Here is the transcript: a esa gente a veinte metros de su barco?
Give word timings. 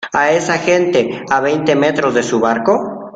a 0.13 0.31
esa 0.31 0.57
gente 0.67 0.99
a 1.29 1.41
veinte 1.41 1.75
metros 1.75 2.15
de 2.15 2.23
su 2.23 2.39
barco? 2.39 3.07